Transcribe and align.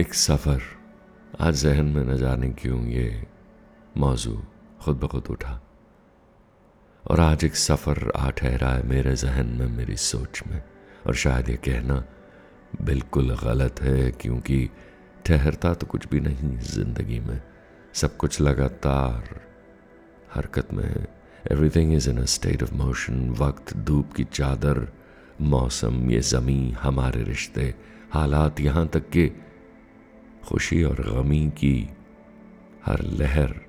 एक 0.00 0.14
सफ़र। 0.14 0.60
आज 1.40 1.54
जहन 1.54 1.84
में 1.84 2.04
न 2.04 2.16
जाने 2.16 2.48
क्यों 2.48 2.86
ये 2.86 3.26
मौजू 3.96 4.42
खुद 4.80 4.96
ब 4.96 5.06
खुद 5.06 5.26
उठा। 5.30 5.60
और 7.10 7.20
आज 7.20 7.44
एक 7.44 7.56
सफ़र 7.56 8.12
आ 8.16 8.30
ठहरा 8.30 8.68
है 8.68 8.86
मेरे 8.86 9.16
जहन 9.16 9.46
में, 9.46 9.66
मेरी 9.66 9.96
सोच 9.96 10.42
में। 10.46 10.62
और 11.06 11.14
शायद 11.14 11.48
ये 11.48 11.56
कहना 11.56 12.04
बिल्कुल 12.82 13.36
गलत 13.36 13.82
है, 13.82 14.10
क्योंकि 14.10 14.70
ठहरता 15.26 15.74
तो 15.74 15.86
कुछ 15.86 16.08
भी 16.08 16.20
नहीं 16.20 16.58
ज़िंदगी 16.58 17.20
में। 17.20 17.42
सब 17.94 18.16
कुछ 18.16 18.40
लगातार 18.40 19.40
हरकत 20.34 20.72
में 20.72 20.84
है। 20.84 21.06
Everything 21.52 21.94
is 21.94 22.10
in 22.10 22.18
a 22.18 22.24
state 22.24 22.62
of 22.62 22.74
motion 22.74 23.30
वक्त, 23.30 23.76
धूप 23.76 24.12
की 24.12 24.24
चादर, 24.24 24.92
मौसम, 25.40 26.10
ये 26.10 26.20
ज़मी 26.20 26.70
हमारे 26.70 27.22
रिश्ते, 27.22 27.74
हालात, 28.12 28.60
यहाँ 28.60 28.88
तक 28.88 29.10
कि 29.10 29.30
खुशी 30.48 30.82
और 30.82 31.02
गमी 31.10 31.48
की 31.48 31.90
हर 32.86 33.02
लहर 33.02 33.60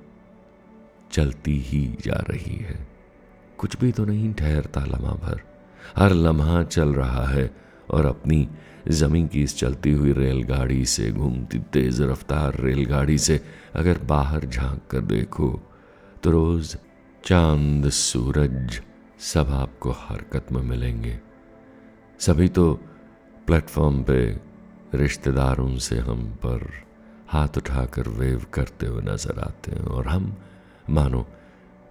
चलती 1.12 1.60
ही 1.60 1.98
जा 2.02 2.24
रही 2.30 2.56
है। 2.56 2.88
कुछ 3.58 3.78
भी 3.78 3.92
तो 3.92 4.06
नहीं 4.06 4.34
ठहरता 4.34 4.86
लम्हा 4.86 5.14
भर। 5.14 5.42
हर 5.98 6.12
लम्हा 6.12 6.64
चल 6.64 6.94
रहा 6.94 7.28
है 7.28 7.50
और 7.92 8.06
अपनी 8.06 8.50
ज़मीन 8.88 9.28
की 9.28 9.44
इस 9.44 9.58
चलती 9.58 9.92
हुई 9.92 10.14
रेलगाड़ी 10.14 10.86
से 10.86 11.12
घूमती 11.12 11.60
तेज 11.60 12.02
रफ्तार 12.02 12.60
रेलगाड़ी 12.60 13.18
से 13.18 13.42
अगर 13.76 13.98
बाहर 13.98 14.46
झाँक 14.46 14.82
कर 14.92 15.00
देखो 15.00 15.62
तो 16.24 16.32
रोज़ 16.32 16.76
चाँद, 17.26 17.90
सूरज 17.90 18.82
सब 19.20 19.48
आपको 19.48 19.92
हरकत 19.92 20.52
में 20.52 20.62
मिलेंगे। 20.62 21.20
सभी 22.20 22.48
तो 22.48 22.74
प्लेटफॉर्म 23.48 24.04
पे 24.04 24.53
रिश्तेदारों 24.94 25.78
से 25.78 25.98
हम 25.98 26.28
पर 26.28 26.70
हाथ 27.28 27.48
उठाकर 27.58 28.08
वेव 28.08 28.46
करते 28.54 28.86
हुए 28.86 29.02
नज़र 29.02 29.40
आते 29.40 29.72
हैं 29.72 29.82
और 29.82 30.08
हम, 30.08 30.38
मानो 30.90 31.28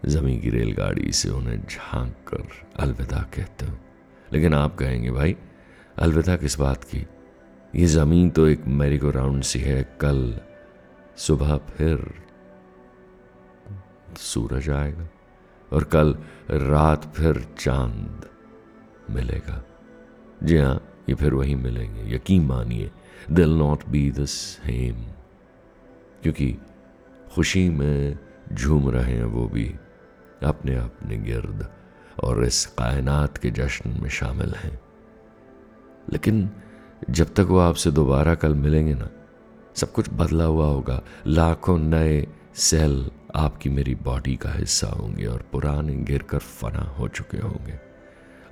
जमी 0.07 0.39
की 0.39 0.51
रेलगाड़ी 0.51 1.13
से 1.13 1.31
उन्हें 1.31 1.61
झाँक 1.61 2.15
कर 2.29 2.67
अलविदा 2.81 3.23
कहते 3.35 3.67
हो। 3.67 3.79
लेकिन 4.33 4.55
आप 4.55 4.77
कहेंगे, 4.77 5.11
भाई, 5.11 5.37
अलविदा 5.99 6.37
किस 6.37 6.59
बात 6.59 6.85
की? 6.85 7.07
ये 7.75 7.87
ज़मीन 7.87 8.31
तो 8.31 8.49
एक 8.49 8.67
मेरी 8.67 8.99
को 8.99 9.11
राउंड 9.11 9.43
सी 9.43 9.59
है, 9.59 9.99
कल 10.01 10.41
सुबह 11.17 11.57
फिर 11.57 12.15
सूरज 14.17 14.71
आएगा 14.71 15.09
और 15.73 15.85
कल 15.85 16.19
रात 16.51 17.15
फिर 17.15 17.47
चाँद 17.59 18.27
मिलेगा। 19.11 19.65
जी 20.43 20.57
हाँ 20.57 20.92
ये 21.13 21.17
फिर 21.17 21.35
वही 21.35 21.55
मिलेंगे। 21.55 22.15
यकीन 22.15 22.47
मानिए, 22.47 22.91
they'll 23.31 23.51
not 23.51 23.85
be 23.87 24.11
the 24.11 24.25
same. 24.25 24.95
क्योंकि 26.23 26.59
खुशी 27.35 27.69
में 27.69 28.19
झूम 28.55 28.91
रहे 28.91 29.17
हैं 29.17 29.25
वो 29.25 29.49
भी, 29.49 29.75
अपने 30.45 30.77
अपने 30.77 31.17
गिर्द 31.17 31.71
और 32.25 32.45
इस 32.45 32.67
कायनात 32.67 33.39
के 33.39 33.51
जश्न 33.51 34.01
में 34.03 34.09
शामिल 34.09 34.55
हैं। 34.55 34.81
लेकिन 36.13 36.51
जब 37.11 37.35
तक 37.35 37.41
वो 37.41 37.59
आपसे 37.59 37.91
दोबारा 37.91 38.35
कल 38.35 38.55
मिलेंगे 38.55 38.95
ना, 38.95 39.09
सब 39.77 39.93
कुछ 39.93 40.07
बदला 40.13 40.45
हुआ 40.45 40.67
होगा। 40.67 41.03
लाखों 41.27 41.79
नए 41.79 42.27
सेल 42.55 43.11
आपकी 43.35 43.71
मेरी 43.71 43.95
बॉडी 43.95 44.37
का 44.37 44.53
हिस्सा 44.53 44.87
होंगे 44.87 45.27
और 45.27 45.45
पुराने 45.53 45.95
गिर 45.95 46.23
कर 46.23 46.39
फना 46.39 46.83
हो 46.83 47.09
चुके 47.09 47.39
होंगे। 47.39 47.92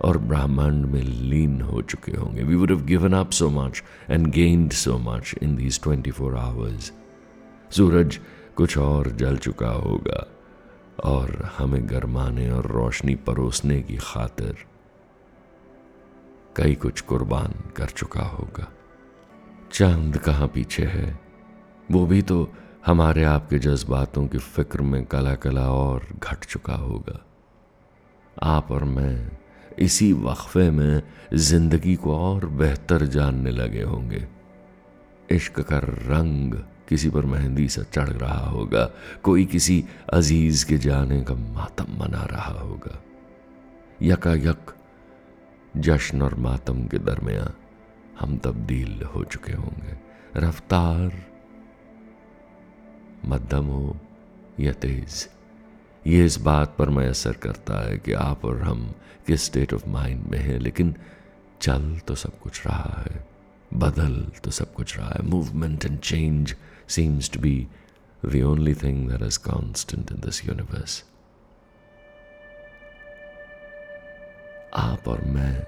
और 0.03 0.19
ब्रह्मांड 0.19 0.84
में 0.87 1.03
लीन 1.03 1.61
हो 1.61 1.83
चुके 1.83 2.12
होंगे। 2.12 2.43
We 2.43 2.55
would 2.55 2.70
have 2.70 2.83
given 2.84 3.12
up 3.12 3.31
so 3.31 3.51
much 3.51 3.83
and 4.11 4.27
gained 4.27 4.73
so 4.73 4.98
much 4.98 5.34
in 5.43 5.56
these 5.56 5.83
twenty 5.83 6.11
four 6.11 6.37
hours 6.37 6.93
सूरज 7.70 8.21
कुछ 8.56 8.78
और 8.78 9.11
जल 9.11 9.37
चुका 9.37 9.71
होगा 9.71 10.27
और 11.05 11.51
हमें 11.59 11.91
गरमाने 11.91 12.50
और 12.50 12.66
रोशनी 12.66 13.15
परोसने 13.15 13.81
की 13.83 13.97
खातिर 13.97 14.56
कई 16.56 16.75
कुछ 16.75 17.00
कुर्बान 17.00 17.55
कर 17.77 17.87
चुका 17.87 18.22
होगा। 18.22 18.69
चाँद 19.72 20.16
कहाँ 20.19 20.49
पीछे 20.49 20.84
है? 20.84 21.21
वो 21.91 22.06
भी 22.06 22.22
तो 22.22 22.53
हमारे 22.87 23.25
आपके 23.25 23.59
जज्बातों 23.59 24.27
की 24.27 24.39
फ़िक्र 24.39 24.83
में 24.83 25.05
कला 25.05 25.34
कला 25.34 25.69
और 25.71 26.06
घट 26.19 26.44
चुका 26.44 26.75
होगा। 26.75 27.27
आप 28.43 28.71
और 28.72 28.84
मैं 28.84 29.40
इसी 29.80 30.12
वक्फे 30.12 30.70
में 30.70 31.02
ज़िंदगी 31.34 31.94
को 31.96 32.16
और 32.16 32.46
बेहतर 32.46 33.04
जानने 33.06 33.50
लगे 33.50 33.82
होंगे। 33.82 34.26
इश्क 35.30 35.60
का 35.60 35.78
रंग 35.78 36.54
किसी 36.88 37.10
पर 37.10 37.26
मेहंदी 37.26 37.68
सा 37.68 37.82
चढ़ 37.82 38.08
रहा 38.08 38.46
होगा, 38.46 38.84
कोई 39.22 39.44
किसी 39.44 39.84
अज़ीज़ 40.12 40.66
के 40.66 40.78
जाने 40.78 41.22
का 41.22 41.34
मातम 41.34 41.96
मना 41.98 42.24
रहा 42.24 42.58
होगा। 42.60 42.98
यका 44.02 44.34
यक 44.34 44.74
जश्न 45.76 46.22
और 46.22 46.34
मातम 46.34 46.86
के 46.86 46.98
दरमिया 46.98 47.50
हम 48.20 48.36
तब्दील 48.38 49.02
हो 49.14 49.24
चुके 49.24 49.52
होंगे। 49.52 49.97
रफ्तार, 50.36 51.12
मध्यम 53.24 53.66
हो 53.66 53.97
या 54.60 54.72
तेज? 54.72 55.28
ये 56.06 56.25
इस 56.25 56.37
बात 56.41 56.77
पर 56.78 56.88
मैसर 56.88 57.33
करता 57.33 57.88
है 57.88 57.99
कि 57.99 58.12
आप 58.12 58.44
और 58.44 58.62
हम 58.62 58.94
किस 59.27 59.44
स्टेट 59.44 59.75
ऑफ़ 59.75 59.88
माइंड 59.88 60.25
में 60.25 60.38
हैं, 60.38 60.59
लेकिन 60.59 60.94
चल 61.62 61.99
तो 61.99 62.15
सब 62.15 62.38
कुछ 62.38 62.66
रहा 62.66 63.05
है, 63.06 63.28
बदल 63.75 64.33
तो 64.44 64.50
सब 64.50 64.75
कुछ 64.75 64.99
रहा 64.99 65.09
है 65.09 65.22
movement 65.22 65.84
and 65.84 65.99
change 65.99 66.56
seems 66.89 67.31
to 67.31 67.41
be 67.41 67.69
the 68.27 68.43
only 68.43 68.75
thing 68.75 69.09
that 69.09 69.22
is 69.22 69.39
constant 69.49 70.12
in 70.12 70.27
this 70.27 70.50
universe. 70.50 71.03
आप 74.75 75.09
और 75.09 75.21
मैं 75.25 75.66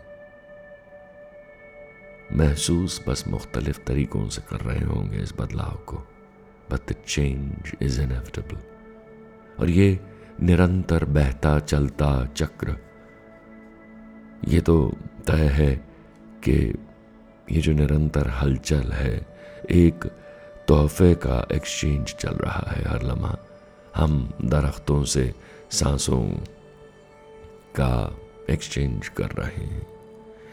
महसूस 2.37 3.05
बस 3.09 3.29
मुख्तलिफ़ 3.29 3.79
तरीकों 3.79 4.29
से 4.29 4.43
कर 4.51 4.57
रहे 4.57 4.85
होंगे 4.85 5.19
इस 5.19 5.33
बदलाव 5.33 5.85
को 5.87 5.97
but 6.71 6.93
the 6.93 6.97
change 7.09 7.73
is 7.83 8.03
inevitable 8.03 8.57
और 9.59 9.71
ये 9.71 10.12
निरंतर 10.43 11.05
बहता 11.05 11.59
चलता 11.59 12.27
चक्र। 12.27 12.77
ये 14.49 14.61
तो 14.61 14.97
तय 15.27 15.47
है 15.49 15.77
कि 16.45 16.75
ये 17.51 17.61
जो 17.61 17.73
निरंतर 17.73 18.29
हलचल 18.29 18.93
है, 18.93 19.27
एक 19.71 20.05
तोहफे 20.69 21.15
का 21.15 21.47
एक्सचेंज 21.53 22.15
चल 22.15 22.31
रहा 22.31 22.71
है, 22.71 22.89
हर 22.89 23.03
लम्हा। 23.03 23.39
हम 23.97 24.33
दरख्तों 24.45 25.05
से 25.05 25.35
सांसों 25.71 26.23
का 27.81 28.19
एक्सचेंज 28.51 29.09
कर 29.09 29.31
रहे 29.31 29.65
हैं। 29.65 29.87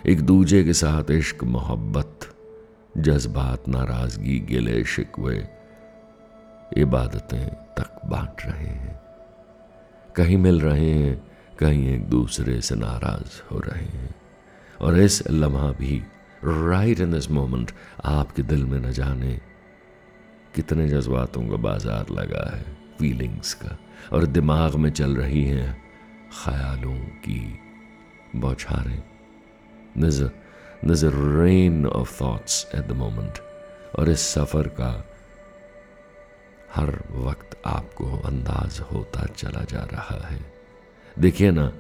एक 0.07 0.21
दूजे 0.21 0.63
के 0.63 0.73
साथ 0.73 1.11
इश्क, 1.11 1.43
मोहब्बत, 1.43 2.19
जज्बात, 2.97 3.67
नाराज़गी, 3.67 4.39
गिले, 4.39 4.83
शिकवे, 4.83 5.47
इबादतें 6.77 7.49
तक 7.49 8.01
बांट 8.05 8.45
रहे 8.45 8.67
हैं। 8.67 9.08
कहीं 10.19 10.37
मिल 10.37 10.59
रहे 10.61 10.91
हैं, 10.91 11.15
कहीं 11.59 11.87
एक 11.89 12.07
दूसरे 12.09 12.59
से 12.61 12.75
नाराज़ 12.75 13.41
हो 13.51 13.59
रहे 13.59 13.83
हैं। 13.83 14.15
और 14.81 14.99
इस 14.99 15.21
लम्हा 15.29 15.71
भी 15.71 16.01
राइट 16.45 16.99
इन 16.99 17.11
दिस 17.11 17.29
मोमेंट 17.31 17.71
आपके 18.05 18.43
दिल 18.43 18.63
में 18.63 18.79
न 18.79 18.91
जाने 18.91 19.39
कितने 20.55 20.87
जज्बातों 20.89 21.47
का 21.49 21.57
बाज़ार 21.57 22.09
लगा 22.11 22.43
है 22.55 22.63
फीलिंग्स 22.99 23.53
का। 23.53 23.77
और 24.13 24.25
दिमाग 24.27 24.75
में 24.75 24.89
चल 24.91 25.15
रही 25.15 25.43
हैं 25.43 25.71
ख्यालों 26.43 26.97
की 27.23 27.41
बौछारें। 28.35 29.01
नज़र 29.97 30.31
नज़र 30.85 31.13
rain 31.37 31.85
of 31.85 32.21
thoughts 32.21 32.65
at 32.75 32.87
the 32.87 32.91
moment 32.95 33.39
और 33.99 34.09
इस 34.09 34.27
सफ़र 34.27 34.67
का 34.79 34.91
हर 36.75 36.89
वक्त 37.11 37.61
आपको 37.65 38.17
अंदाज 38.17 38.79
होता 38.93 39.25
चला 39.25 39.63
जा 39.63 39.83
रहा 39.83 40.27
है। 40.27 40.39
देखिए 41.19 41.51
ना, 41.51 41.71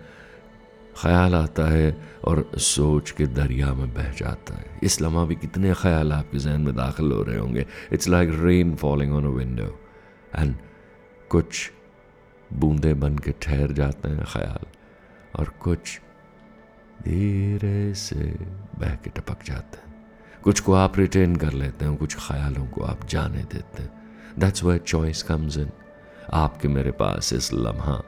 ख्याल 0.97 1.35
आता 1.35 1.65
है 1.69 1.97
और 2.23 2.51
सोच 2.57 3.11
के 3.11 3.25
दरिया 3.27 3.73
में 3.73 3.93
बह 3.93 4.11
जाता 4.11 4.53
है। 4.53 4.79
इस 4.83 5.01
लम्हा 5.01 5.25
भी 5.25 5.35
कितने 5.35 5.73
ख्याल 5.73 6.13
आपके 6.13 6.37
जहन 6.37 6.61
में 6.61 6.75
दाखिल 6.75 7.11
हो 7.11 7.21
रहे 7.23 7.37
होंगे। 7.37 7.65
It's 7.93 8.07
like 8.07 8.29
rain 8.33 8.75
falling 8.75 9.13
on 9.13 9.25
a 9.25 9.29
window 9.29 9.79
and 10.35 10.55
कुछ 11.29 11.71
बूंदे 12.53 12.93
बन 12.93 13.17
के 13.17 13.31
ठहर 13.31 13.71
जाते 13.71 14.09
हैं 14.09 14.25
ख्याल, 14.25 14.65
और 15.35 15.49
कुछ 15.49 15.99
धीरे 17.03 17.93
से 17.93 18.35
बह 18.79 18.95
के 18.95 19.09
टपक 19.09 19.43
जाते 19.45 19.77
हैं। 19.77 19.93
कुछ 20.43 20.59
को 20.59 20.73
आप 20.73 20.97
रिटेन 20.99 21.35
कर 21.35 21.53
लेते 21.53 21.85
हैं, 21.85 21.95
कुछ 21.95 22.15
ख्यालों 22.17 22.65
को 22.67 22.81
आप 22.81 23.07
जाने 23.07 23.43
देते 23.43 23.83
हैं। 23.83 23.98
That's 24.39 24.63
why 24.63 24.79
choice 24.79 25.23
comes 25.23 25.57
in 25.57 25.69
आपके 26.33 26.67
मेरे 26.67 26.91
पास 26.91 27.33
इस 27.33 27.53
लम्हा, 27.53 28.03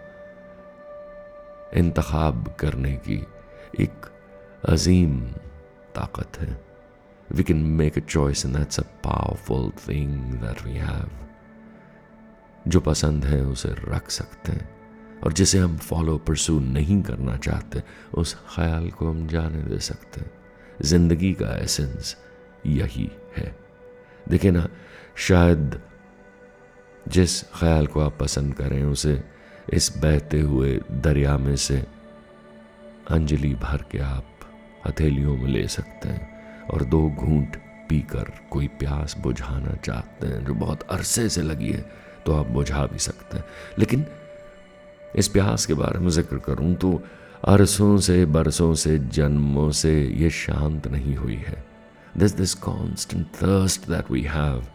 इंतखाब 1.74 2.56
करने 2.60 2.92
की 2.92 3.28
एक 3.80 4.06
अजीम 4.70 5.22
ताकत 5.96 6.40
है। 6.40 6.72
We 7.32 7.40
can 7.40 7.56
make 7.56 7.94
a 7.94 8.06
choice 8.06 8.46
and 8.46 8.56
that's 8.56 8.80
a 8.80 8.86
powerful 9.08 9.72
thing 9.72 10.42
that 10.44 10.58
we 10.60 10.90
have. 10.90 11.10
जो 12.68 12.80
पसंद 12.80 13.26
है 13.26 13.42
उसे 13.42 13.70
रख 13.70 14.10
सकते 14.10 14.52
हैं। 14.52 14.70
और 15.24 15.34
जिसे 15.34 15.60
हम 15.60 15.78
फॉलो 15.78 16.18
परसू 16.18 16.60
नहीं 16.60 17.04
करना 17.04 17.38
चाहते, 17.38 17.84
उस 18.14 18.36
ख्याल 18.56 18.90
को 18.90 19.10
हम 19.10 19.28
जाने 19.28 19.64
दे 19.64 19.80
सकते 19.80 20.22
हैं। 20.22 20.32
ज़िंदगी 20.82 21.34
का 21.34 21.58
एसेंस 21.58 22.18
यही 22.66 23.12
है। 23.38 23.56
देखिए 24.30 24.52
ना, 24.52 24.68
शायद 25.16 25.82
जिस 27.08 27.42
ख्याल 27.44 27.88
को 27.88 28.00
आप 28.00 28.18
पसंद 28.20 28.54
करें, 28.54 28.84
उसे 28.84 29.22
इस 29.74 29.92
बहते 29.98 30.40
हुए 30.42 30.80
दरिया 30.92 31.38
में 31.38 31.56
से 31.56 31.78
अंजलि 33.12 33.54
भर 33.56 33.84
के 33.92 34.00
आप 34.00 34.28
हथेलियों 34.88 35.36
में 35.38 35.48
ले 35.48 35.68
सकते 35.68 36.10
हैं 36.10 36.68
और 36.68 36.84
दो 36.84 37.10
घूंट 37.10 37.56
पीकर 37.90 38.32
कोई 38.52 38.68
प्यास 38.68 39.16
बुझाना 39.18 39.76
चाहते 39.76 40.28
हैं 40.28 40.46
जो 40.46 40.54
बहुत 40.54 40.82
अरसे 40.82 41.28
से 41.30 41.42
लगी 41.42 41.72
है 41.72 41.86
तो 42.26 42.36
आप 42.36 42.48
बुझा 42.48 42.86
भी 42.86 43.00
सकते 43.00 43.38
हैं। 43.38 43.46
लेकिन 43.80 44.06
इस 45.16 45.28
प्यास 45.28 45.66
के 45.66 45.74
बारे 45.74 46.00
में 46.00 46.10
ज़िक्र 46.10 46.38
करूँ 46.38 46.74
तो 46.76 47.02
अरसों 47.44 47.98
से, 47.98 48.26
बरसों 48.26 48.74
से, 48.76 48.98
जन्मों 49.00 49.72
से 49.72 49.94
ये 50.08 50.30
शांत 50.30 50.88
नहीं 50.88 51.16
हुई 51.16 51.36
है। 51.36 51.64
This 52.18 52.32
this 52.32 52.54
constant 52.54 53.26
thirst 53.36 53.90
that 53.90 54.12
we 54.12 54.22
have 54.22 54.66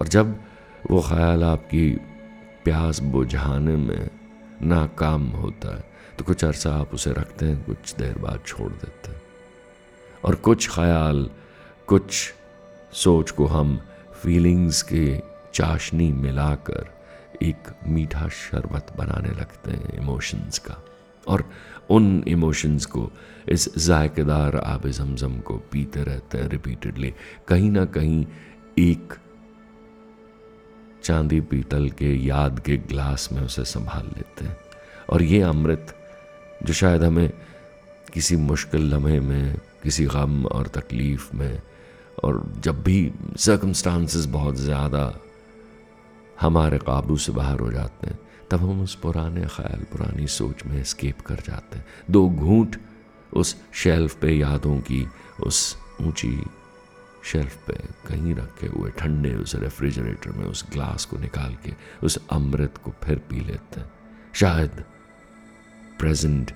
और 0.00 0.08
जब 0.08 0.36
वो 0.90 1.00
ख्याल 1.00 1.44
आपकी 1.44 1.90
प्यास 2.64 3.00
बुझाने 3.00 3.76
में 3.76 4.10
नाकाम 4.62 5.28
होता 5.28 5.76
है। 5.76 5.84
तो 6.18 6.24
कुछ 6.24 6.44
अरसा 6.44 6.76
आप 6.76 6.94
उसे 6.94 7.12
रखते 7.12 7.46
हैं, 7.46 7.64
कुछ 7.64 7.94
देर 7.94 8.18
बाद 8.18 8.40
छोड़ 8.46 8.72
देते 8.72 9.10
हैं। 9.10 9.22
और 10.24 10.34
कुछ 10.34 10.70
ख्याल, 10.70 11.30
कुछ 11.86 12.34
सोच 12.92 13.30
को 13.30 13.46
हम 13.46 13.80
फीलिंग्स 14.22 14.82
के 14.82 15.20
चाशनी 15.54 16.12
मिलाकर 16.12 16.96
एक 17.42 17.56
मीठा 17.86 18.28
शरबत 18.28 18.86
बनाने 18.96 19.28
लगते 19.28 19.70
हैं 19.70 19.98
इमोशंस 19.98 20.58
का। 20.58 20.84
और 21.28 21.50
उन 21.90 22.24
इमोशंस 22.28 22.86
को 22.86 23.10
इस 23.48 23.86
जायकेदार 23.86 24.56
आब 24.56 24.88
जमजम 24.88 25.38
को 25.38 25.54
पीते 25.54 26.02
रहते 26.04 26.38
हैं 26.38 26.48
रिपीटेडली 26.48 27.14
कहीं 27.48 27.70
ना 27.70 27.84
कहीं 27.84 28.26
एक 28.78 29.14
चांदी 31.06 31.40
पीतल 31.40 31.88
के 31.90 32.14
याद 32.26 32.60
के 32.60 32.76
ग्लास 32.76 33.28
में 33.32 33.42
उसे 33.42 33.64
संभाल 33.64 34.06
लेते 34.06 34.44
हैं। 34.44 34.56
और 35.10 35.22
ये 35.22 35.42
अमृत, 35.42 35.94
जो 36.62 36.72
शायद 36.72 37.04
हमें 37.04 37.30
किसी 38.12 38.36
मुश्किल 38.36 38.94
लम्हे 38.94 39.20
में, 39.20 39.56
किसी 39.82 40.04
गम 40.06 40.44
और 40.46 40.66
तकलीफ़ 40.66 41.36
में, 41.36 41.62
और 42.24 42.52
जब 42.58 42.82
भी 42.82 43.12
सर्कमस्टांसेस 43.36 44.26
बहुत 44.26 44.56
ज़्यादा 44.56 45.20
हमारे 46.40 46.78
काबू 46.78 47.16
से 47.16 47.32
बाहर 47.32 47.60
हो 47.60 47.72
जाते 47.72 48.06
हैं, 48.06 48.18
तब 48.50 48.60
हम 48.60 48.82
उस 48.82 48.94
पुराने 48.94 49.46
ख्याल, 49.46 49.84
पुरानी 49.92 50.26
सोच 50.26 50.66
में 50.66 50.82
स्केप 50.84 51.20
कर 51.20 51.34
जाते 51.34 51.78
हैं। 51.78 51.86
दो 52.10 52.28
घूंट 52.28 52.76
उस 53.32 53.56
शेल्फ 53.74 54.20
पे 54.20 54.32
यादों 54.32 54.78
की 54.78 55.06
उस 55.42 55.76
ऊँची 56.02 56.36
शेल्फ 57.30 57.56
पे 57.66 57.76
कहीं 58.08 58.34
रखे 58.34 58.66
हुए 58.66 58.90
ठंडे 58.98 59.34
उस 59.34 59.54
रेफ्रिजरेटर 59.62 60.30
में 60.38 60.44
उस 60.46 60.64
ग्लास 60.72 61.04
को 61.10 61.18
निकाल 61.18 61.54
के 61.64 61.72
उस 62.06 62.18
अमृत 62.32 62.78
को 62.84 62.94
फिर 63.04 63.18
पी 63.30 63.40
लेते 63.46 63.80
हैं 63.80 63.90
शायद 64.40 64.84
प्रेजेंट 65.98 66.52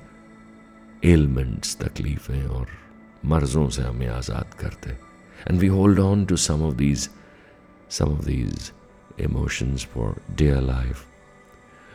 एलमेंट्स 1.05 1.77
तकलीफ़ें 1.83 2.45
और 2.47 2.67
मर्ज़ों 3.33 3.69
से 3.69 3.83
हमें 3.83 4.09
आज़ाद 4.09 4.55
करते 4.61 4.91
and 5.49 5.59
we 5.61 5.67
hold 5.79 6.01
on 6.01 6.25
to 6.27 6.37
some 6.49 6.63
of 6.67 6.75
these 6.77 7.09
some 7.91 8.13
of 8.13 8.25
these 8.27 8.73
emotions 9.19 9.83
for 9.83 10.17
dear 10.35 10.61
life. 10.61 11.07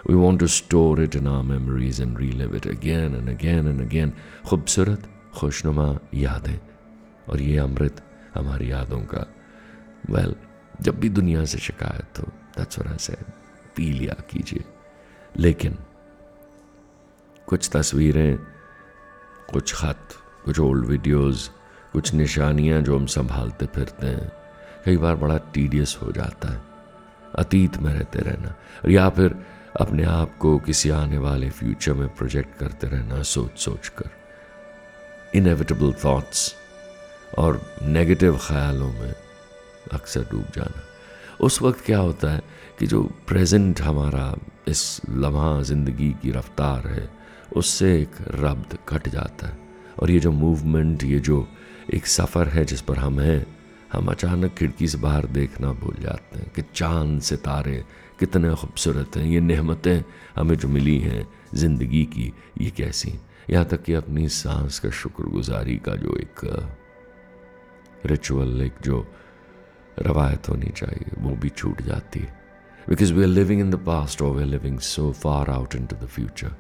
We 0.06 0.16
want 0.16 0.40
to 0.40 0.48
store 0.48 1.00
it 1.02 1.16
in 1.16 1.28
our 1.28 1.44
memories 1.44 2.00
and 2.00 2.18
relive 2.18 2.54
it 2.54 2.66
again 2.68 3.16
and 3.16 3.30
again 3.30 3.68
and 3.68 3.82
again. 3.82 4.12
खूबसूरत, 4.46 5.08
खुशनुमा 5.36 5.88
यादें 6.14 6.60
और 7.30 7.42
ये 7.42 7.58
अमृत 7.58 8.02
हमारी 8.38 8.72
यादों 8.72 9.00
का। 9.00 9.34
Well 10.10 10.26
well, 10.26 10.82
जब 10.82 11.00
भी 11.00 11.10
दुनिया 11.10 11.46
से 11.46 11.58
शिकायत 11.58 12.20
हो 12.20 12.24
दैट्स 12.58 13.12
पी 13.76 13.94
लिया 13.94 14.24
कीजिए। 14.30 14.64
लेकिन 15.38 15.78
कुछ 17.48 17.70
तस्वीरें 17.74 18.38
कुछ 19.52 19.76
खत 19.76 20.08
कुछ 20.46 20.60
ओल्ड 20.60 20.86
वीडियोस 20.86 21.52
कुछ 21.94 22.14
निशानियाँ 22.14 22.82
जो 22.82 22.98
हम 22.98 23.06
संभालते 23.06 23.66
फिरते 23.66 24.08
हैं 24.08 24.32
कई 24.86 24.98
बार 24.98 25.16
बड़ा 25.16 25.38
टीडियस 25.38 26.00
हो 26.04 26.12
जाता 26.12 26.54
है। 26.54 26.62
अतीत 27.36 27.78
में 27.78 27.94
रहते 27.94 28.20
रहना 28.20 28.56
या 28.90 29.10
फिर 29.10 29.36
अपने 29.82 30.04
आप 30.04 30.38
को 30.38 30.60
किसी 30.60 30.90
आने 30.90 31.18
वाले 31.18 31.50
फ्यूचर 31.50 31.94
में 31.94 32.10
प्रोजेक्ट 32.10 32.58
करते 32.58 32.88
रहना 32.88 33.24
सोच 33.24 33.60
सोच 33.60 33.88
कर। 33.88 34.10
इनएविटेबल 35.38 35.94
थॉट्स 35.94 36.56
और 37.38 37.62
नेगेटिव 37.82 38.38
ख्यालों 38.42 38.92
में 38.94 39.14
अक्सर 39.94 40.28
डूब 40.32 40.46
जाना। 40.56 40.84
उस 41.46 41.62
वक्त 41.62 41.84
क्या 41.86 42.00
होता 42.00 42.32
है 42.34 42.42
कि 42.80 42.88
जो 42.88 43.02
प्रेजेंट 43.28 43.82
हमारा 43.82 44.34
इस 44.68 45.02
लम्हा 45.10 45.62
ज़िंदगी 45.62 46.10
की 46.22 46.32
रफ्तार 46.32 46.88
है, 46.88 47.10
उससे 47.56 48.02
एक 48.02 48.16
रब्द 48.36 48.78
कट 48.90 49.10
जाता 49.10 49.48
है। 49.48 49.58
और 50.00 50.12
ये 50.12 50.20
जो 50.20 50.32
मूवमेंट 50.32 51.04
ये 51.04 51.20
जो 51.20 51.48
एक 51.94 52.08
सफ़र 52.08 52.48
है 52.48 52.64
जिस 52.66 52.82
पर 52.82 52.98
हम 52.98 53.20
हैं, 53.20 53.46
हम 53.94 54.08
अचानक 54.08 54.54
खिड़की 54.54 54.88
से 54.88 54.98
बाहर 54.98 55.26
देखना 55.26 55.72
भूल 55.74 55.96
जाते 56.02 56.40
हैं 56.40 56.52
कि 56.56 56.62
चाँद, 56.76 57.22
सितारे 57.22 57.84
कितने 58.20 58.54
खूबसूरत 58.56 59.18
हैं, 59.18 59.26
ये 59.26 59.40
नहमतें 59.40 60.04
हमें 60.36 60.56
जो 60.58 60.68
मिली 60.68 60.98
हैं 61.00 61.28
ज़िंदगी 61.56 62.04
की, 62.06 62.32
ये 62.62 62.70
कैसी 62.70 63.14
यहाँ 63.50 63.66
तक 63.66 63.84
कि 63.84 63.94
अपनी 63.94 64.28
सांस 64.30 64.80
का 64.80 64.90
शुक्रगुजारी 64.90 65.76
का 65.78 65.96
जो 65.96 66.18
एक 66.18 66.40
रिचुअल 68.06 68.62
एक 68.62 68.82
जो 68.84 69.06
रवायत 70.00 70.50
होनी 70.50 70.70
चाहिए, 70.70 71.12
वो 71.18 71.36
भी 71.36 71.50
छूट 71.50 71.82
जाती 71.82 72.20
है। 72.20 72.34
Because 72.90 73.14
we 73.14 73.22
are 73.22 73.28
living 73.28 73.62
in 73.62 73.70
the 73.72 73.76
past 73.86 74.22
और 74.22 74.36
we 74.36 74.42
are 74.42 74.48
living 74.48 74.80
so 74.80 75.12
far 75.14 75.50
out 75.50 75.76
into 75.86 75.96
the 75.96 76.08
future 76.08 76.56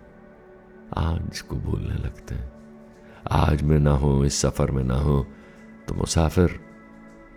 आज 0.97 1.41
को 1.41 1.55
भूलने 1.55 1.95
लगते 1.95 2.35
हैं। 2.35 2.51
आज 3.31 3.61
में 3.61 3.79
ना 3.79 3.91
हो, 3.91 4.23
इस 4.25 4.41
सफ़र 4.41 4.71
में 4.71 4.83
ना 4.83 4.97
हो 4.97 5.25
तो 5.87 5.95
मुसाफिर 5.95 6.59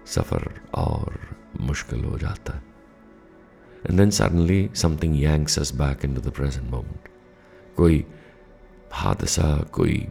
सफ़र 0.07 0.49
और 0.75 1.19
मुश्किल 1.61 2.05
हो 2.05 2.19
जाता 2.19 2.53
है। 2.53 2.63
And 3.81 3.99
then 3.99 4.11
suddenly 4.11 4.69
something 4.75 5.23
yanks 5.23 5.59
us 5.59 5.75
back 5.75 6.05
into 6.15 6.21
the 6.21 6.33
present 6.33 6.71
moment 6.71 7.09
कोई 7.77 8.05
हादसा, 8.93 9.57
कोई 9.73 10.07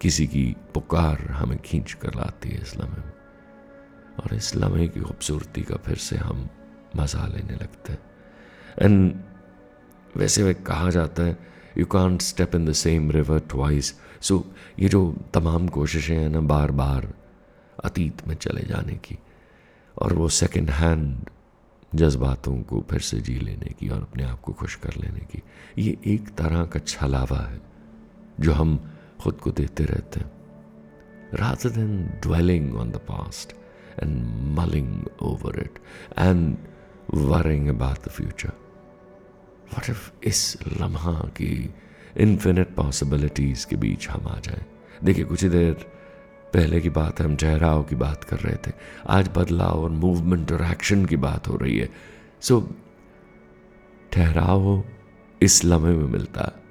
किसी 0.00 0.26
की 0.26 0.44
पुकार 0.74 1.26
हमें 1.30 1.58
खींच 1.58 1.92
कर 1.92 2.14
लाती 2.14 2.48
है 2.48 2.60
इस 2.62 2.76
लम्हे 2.76 3.04
में। 3.04 3.12
और 4.18 4.34
इस 4.34 4.54
लम्हे 4.56 4.88
की 4.88 5.00
खूबसूरती 5.00 5.62
का 5.62 5.76
फिर 5.76 5.96
से 5.96 6.16
हम 6.16 6.48
मज़ा 6.96 7.26
लेने 7.26 7.54
लगते 7.54 7.92
हैं। 7.92 8.00
एंड 8.82 9.22
वैसे 10.16 10.42
वे 10.42 10.54
कहा 10.54 10.90
जाता 10.90 11.22
है 11.22 11.36
you 11.78 11.84
can't 11.86 12.22
step 12.22 12.54
in 12.54 12.66
the 12.66 12.72
same 12.72 13.10
river 13.10 13.38
twice 13.40 13.94
so 14.20 14.44
ये 14.78 14.88
जो 14.88 15.00
तमाम 15.34 15.68
कोशिशें 15.68 16.16
हैं 16.16 16.28
ना 16.28 16.40
बार 16.40 16.70
बार 16.70 17.12
अतीत 17.84 18.26
में 18.28 18.34
चले 18.34 18.62
जाने 18.62 18.94
की, 18.94 19.18
और 19.96 20.12
वो 20.12 20.28
सेकेंड 20.28 20.70
हैंड 20.70 21.28
जज्बातों 21.94 22.56
को 22.62 22.84
फिर 22.90 23.00
से 23.00 23.20
जी 23.20 23.34
लेने 23.34 23.72
की 23.72 23.88
और 23.88 24.00
अपने 24.00 24.24
आप 24.24 24.40
को 24.40 24.52
खुश 24.52 24.74
कर 24.74 24.94
लेने 24.96 25.20
की, 25.20 25.42
ये 25.78 25.96
एक 26.06 26.28
तरह 26.28 26.64
का 26.64 26.80
छलावा 26.80 27.40
है, 27.40 27.60
जो 28.40 28.52
हम 28.52 28.78
खुद 29.20 29.40
को 29.40 29.50
देते 29.50 29.84
रहते 29.84 30.20
हैं 30.20 30.38
rather 31.32 31.68
than 31.68 31.90
dwelling 32.20 32.68
on 32.76 32.92
the 32.92 32.98
past 32.98 33.52
and 33.98 34.22
mulling 34.54 35.06
over 35.20 35.50
it 35.60 35.78
and 36.16 36.56
worrying 37.12 37.68
about 37.68 38.02
the 38.02 38.10
future. 38.10 38.54
What 39.72 39.88
if 39.88 40.10
इस 40.24 40.56
लम्हा 40.80 41.12
की 41.12 41.74
इन्फिनिट 42.16 42.74
पॉसिबिलिटीज 42.74 43.64
के 43.64 43.76
बीच 43.76 44.08
हम 44.08 44.26
आ 44.26 44.38
जाएँ? 44.40 44.64
देखिए 45.04 45.24
कुछ 45.24 45.42
ही 45.42 45.48
देर 45.48 45.74
पहले 46.54 46.80
की 46.80 46.90
बात 46.90 47.20
हम 47.20 47.36
ठहराव 47.36 47.82
की 47.82 47.96
बात 47.96 48.24
कर 48.24 48.36
रहे 48.36 48.56
थे 48.66 48.72
आज 49.06 49.28
बदलाव 49.36 49.82
और 49.82 49.90
मूवमेंट 49.90 50.52
और 50.52 50.64
एक्शन 50.64 51.04
की 51.06 51.16
बात 51.16 51.48
हो 51.48 51.56
रही 51.56 51.78
है 51.78 51.88
सो 52.40 52.60
so, 52.60 52.66
ठहराव 54.12 54.84
इस 55.42 55.64
लम्हे 55.64 55.92
में 55.92 56.08
मिलता 56.08 56.44
है 56.44 56.67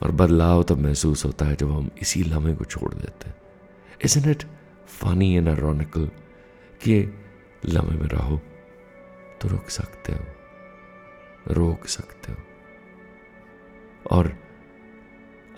और 0.00 0.10
बदलाव 0.10 0.62
तब 0.62 0.78
महसूस 0.78 1.24
होता 1.24 1.46
है 1.46 1.56
जब 1.56 1.70
हम 1.72 1.90
इसी 2.00 2.22
लम्हे 2.22 2.54
को 2.54 2.64
छोड़ 2.64 2.92
देते 2.94 3.28
हैं। 3.28 3.36
Is 4.04 4.28
it 4.28 4.42
funny 4.88 5.34
and 5.36 5.48
ironical 5.48 6.06
कि 6.80 7.00
लम्हे 7.64 7.96
में 7.98 8.06
रहो 8.08 8.40
तो 9.40 9.48
रुक 9.48 9.68
सकते 9.70 10.12
हो, 10.12 10.24
रोक 11.50 11.86
सकते 11.86 12.32
हो। 12.32 12.38
और 14.10 14.32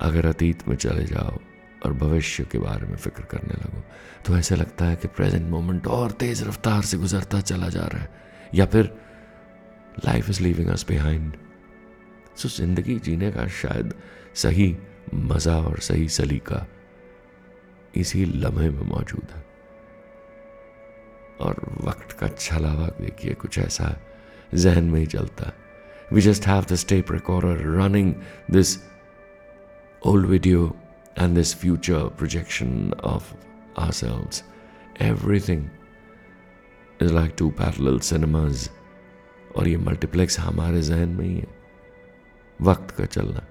अगर 0.01 0.27
अतीत 0.27 0.69
में 0.69 0.77
चले 0.77 1.05
जाओ 1.05 1.39
और 1.87 1.93
भविष्य 1.93 2.45
के 2.45 2.59
बारे 2.59 2.87
में 2.87 2.97
फ़िक्र 2.97 3.23
करने 3.23 3.55
लगो 3.55 3.83
तो 4.27 4.37
ऐसे 4.37 4.57
लगता 4.57 4.85
है 4.85 4.97
कि 4.97 5.09
प्रेजेंट 5.09 5.49
मोमेंट 5.51 5.87
और 5.87 6.11
तेज 6.13 6.43
रफ्तार 6.43 6.83
से 6.83 6.97
गुजरता 6.99 7.41
चला 7.41 7.69
जा 7.69 7.83
रहा 7.83 8.03
है। 8.03 8.11
या 8.55 8.67
फिर 8.67 8.85
life 10.05 10.29
is 10.31 10.43
living 10.43 10.69
us 10.69 10.85
behind 10.89 11.33
so 12.37 12.49
ज़िंदगी 12.49 12.99
जीने 12.99 13.31
का 13.33 13.47
शायद 13.61 13.95
सही 14.43 14.77
मज़ा 15.15 15.57
और 15.59 15.79
सही 15.79 16.09
सलीका 16.09 16.67
इसी 17.97 18.25
लम्हे 18.25 18.69
में 18.71 18.83
मौजूद 18.89 19.31
है। 19.35 19.45
और 21.41 21.55
वक्त 21.85 22.13
का 22.13 22.29
छलावा 22.29 22.87
देखिए, 23.01 23.35
कुछ 23.35 23.59
ऐसा 23.59 23.97
जहन 24.55 24.85
में 24.85 25.01
ही 25.01 25.07
चलता 25.07 25.53
we 26.13 26.21
just 26.21 26.47
have 26.47 26.65
the 26.71 26.75
step 26.75 27.13
recorder 27.13 27.65
running 27.79 28.15
this 28.51 28.79
old 30.07 30.27
video 30.27 30.77
and 31.17 31.37
this 31.37 31.51
future 31.53 32.03
projection 32.19 32.95
of 33.03 33.25
ourselves. 33.79 34.43
Everything 35.07 35.65
is 37.01 37.11
like 37.13 37.35
two 37.41 37.49
parallel 37.59 37.99
cinemas 38.09 38.69
और 39.57 39.69
ये 39.69 39.77
मल्टीप्लेक्स 39.77 40.39
हमारे 40.41 40.83
जहन 40.83 41.09
में 41.09 41.25
ही 41.25 41.35
है। 41.37 41.60
वक्त 42.61 42.91
का 42.91 43.05
चलना। 43.05 43.47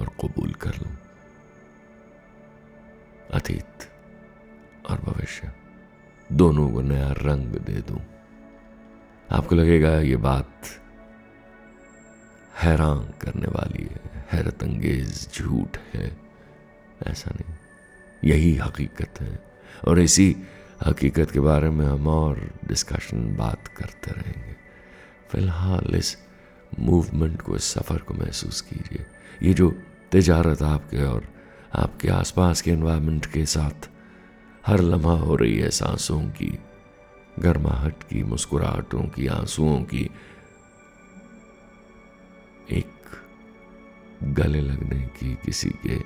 और 0.00 0.08
कबूल 0.08 0.52
कर 0.52 0.74
लूँ। 0.74 1.05
अतीत 3.34 3.90
और 4.90 5.00
भविष्य। 5.00 5.52
दोनों 6.32 6.70
को 6.70 6.80
नया 6.80 7.12
रंग 7.12 7.46
दे 7.46 7.72
दूँ। 7.72 8.00
आपको 9.30 9.54
लगेगा 9.54 9.98
ये 10.00 10.16
बात 10.16 10.60
हैरान 12.62 13.14
करने 13.20 13.46
वाली 13.46 13.84
है 13.84 14.26
हैरत 14.32 14.62
अंगेज 14.62 15.28
झूठ 15.34 15.78
है। 15.94 16.16
ऐसा 17.06 17.30
नहीं। 17.30 17.54
यही 18.30 18.54
हकीकत 18.54 19.20
है। 19.20 19.44
और 19.88 19.98
इसी 19.98 20.36
हकीकत 20.86 21.30
के 21.30 21.40
बारे 21.40 21.70
में 21.70 21.86
हम 21.86 22.08
और 22.08 22.50
डिस्कशन 22.66 23.36
बात 23.36 23.68
करते 23.68 24.10
रहेंगे। 24.10 24.56
फ़िलहाल 25.30 25.94
इस 25.94 26.16
मूवमेंट 26.80 27.42
को, 27.42 27.56
इस 27.56 27.64
सफ़र 27.64 27.98
को 27.98 28.14
महसूस 28.14 28.60
कीजिए। 28.60 29.06
ये 29.42 29.54
जो 29.54 29.82
तजारत 30.12 30.62
आपके 30.62 31.04
और 31.04 31.35
आपके 31.74 32.08
आसपास 32.08 32.60
के 32.60 32.70
इन्वायरमेंट 32.70 33.26
के 33.26 33.46
साथ 33.46 33.88
हर 34.66 34.80
लम्हा 34.80 35.12
हो 35.12 35.36
रही 35.36 35.58
है 35.58 35.70
सांसों 35.70 36.22
की, 36.22 36.58
गर्माहट 37.38 38.02
की, 38.02 38.22
मुस्कुराहटों 38.22 39.02
की, 39.02 39.26
आंसुओं 39.26 39.82
की। 39.82 40.10
एक 42.70 42.92
गले 44.22 44.60
लगने 44.60 45.00
की, 45.00 45.38
किसी 45.44 45.70
के 45.70 46.00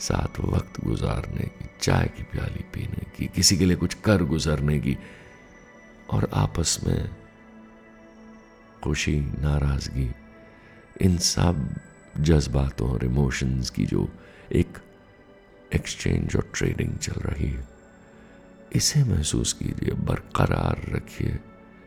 साथ 0.00 0.40
वक्त 0.40 0.84
गुजारने 0.84 1.44
की, 1.44 1.70
चाय 1.80 2.06
की 2.16 2.22
प्याली 2.22 2.64
पीने 2.74 3.06
की, 3.16 3.26
किसी 3.26 3.56
के 3.56 3.64
लिए 3.64 3.76
कुछ 3.76 3.94
कर 3.94 4.22
गुजरने 4.22 4.78
की 4.78 4.98
और 6.10 6.30
आपस 6.34 6.78
में 6.86 7.16
खुशी, 8.82 9.20
नाराज़गी, 9.20 10.10
इन 11.00 11.18
सब 11.18 11.74
जज्बातों 12.20 12.90
और 12.90 13.04
इमोशंस 13.04 13.70
की 13.70 13.86
जो 13.86 14.08
एक 14.52 14.78
एक्सचेंज 15.74 16.36
और 16.36 16.50
ट्रेडिंग 16.54 16.96
चल 16.98 17.20
रही 17.20 17.50
है 17.50 17.66
इसे 18.76 19.02
महसूस 19.04 19.52
कीजिए 19.52 19.94
बरकरार 20.04 20.82
रखिए 20.88 21.38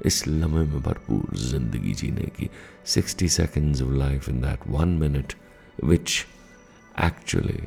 इस 0.06 0.28
लम्हे 0.28 0.66
में 0.66 0.82
भरपूर 0.82 1.38
ज़िंदगी 1.38 1.94
जीने 1.94 2.28
की 2.40 2.50
sixty 2.86 3.30
seconds 3.30 3.82
of 3.82 3.94
life 3.94 4.30
in 4.30 4.42
that 4.42 4.68
one 4.68 4.98
minute 5.00 5.34
which 5.84 6.26
actually 7.06 7.60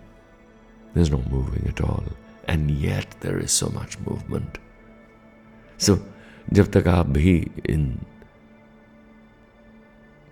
There's 0.95 1.11
no 1.11 1.23
moving 1.31 1.69
at 1.69 1.81
all, 1.81 2.05
and 2.49 2.71
yet 2.71 3.15
there 3.21 3.39
is 3.39 3.53
so 3.53 3.69
much 3.69 3.97
movement. 4.01 4.59
So, 5.79 5.97
जब 6.53 6.71
तक 6.71 6.89
आप 6.89 7.07
भी 7.07 7.35
इन 7.71 7.99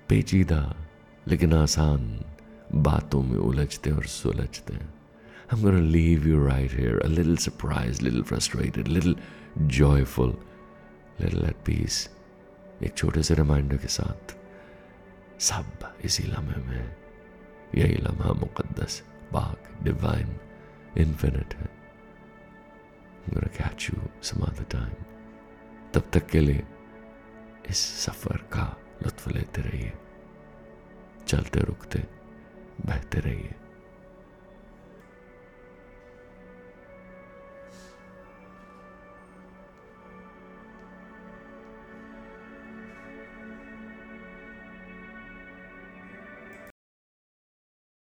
पेचीदा 0.09 0.61
लेकिन 1.29 1.53
आसान 1.55 2.25
बातों 2.75 3.23
में 3.23 3.37
उलझते 3.39 3.91
और 3.91 4.05
सुलझते 4.05 4.75
हैं 4.75 4.93
I'm 5.53 5.63
going 5.63 5.77
to 5.77 5.83
leave 5.83 6.27
you 6.27 6.39
right 6.39 6.71
here, 6.71 6.99
a 6.99 7.09
little 7.09 7.37
surprised, 7.37 8.03
little 8.03 8.23
frustrated, 8.23 8.89
little 8.89 9.15
joyful, 9.67 10.37
little 11.21 11.47
at 11.47 11.65
peace. 11.69 12.09
एक 12.83 12.95
छोटे 12.97 13.23
से 13.23 13.35
रिमाइंडर 13.35 13.77
के 13.77 13.89
साथ 13.89 14.37
सब 15.41 15.95
इसी 16.05 16.23
लम्हे 16.23 16.63
में 16.63 16.97
यही 17.75 17.95
लम्हा 17.95 18.33
मुकद्दस 18.33 19.01
पाक 19.33 19.79
डिवाइन 19.83 20.37
इन्फिनिट 20.99 21.55
है 21.55 21.79
catch 23.59 23.91
you 23.91 23.99
some 24.23 24.45
other 24.47 24.69
time. 24.71 24.95
तब 25.95 26.11
तक 26.13 26.27
के 26.27 26.41
लिए 26.41 26.63
इस 27.71 27.77
सफ़र 27.77 28.37
का 28.37 28.77
लुत्फ 29.03 29.29
लेते 29.29 29.63
रहिए 29.63 29.93
चलते 31.27 31.61
रुकते 31.61 32.05
बहते 32.87 33.21
रहिए 33.21 33.55